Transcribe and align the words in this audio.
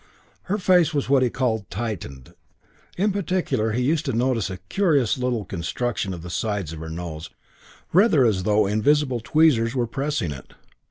Her 0.45 0.57
face 0.57 0.95
what 0.95 1.21
he 1.21 1.29
called 1.29 1.69
"tightened." 1.69 2.33
In 2.97 3.11
particular 3.11 3.73
he 3.73 3.83
used 3.83 4.03
to 4.05 4.13
notice 4.13 4.49
a 4.49 4.57
curious 4.57 5.19
little 5.19 5.45
constriction 5.45 6.11
of 6.11 6.23
the 6.23 6.31
sides 6.31 6.73
of 6.73 6.79
her 6.79 6.89
nose, 6.89 7.29
rather 7.93 8.25
as 8.25 8.41
though 8.41 8.65
invisible 8.65 9.19
tweezers 9.19 9.75
were 9.75 9.85
pressing 9.85 10.31
it. 10.31 10.55